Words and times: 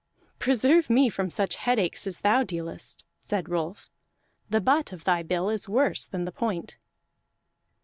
"Preserve 0.39 0.89
me 0.89 1.09
from 1.09 1.29
such 1.29 1.57
headaches 1.57 2.07
as 2.07 2.21
thou 2.21 2.43
dealest!" 2.43 3.03
said 3.19 3.49
Rolf. 3.49 3.87
"The 4.49 4.59
butt 4.59 4.91
of 4.91 5.03
thy 5.03 5.21
bill 5.21 5.51
is 5.51 5.69
worse 5.69 6.07
than 6.07 6.25
the 6.25 6.31
point." 6.31 6.79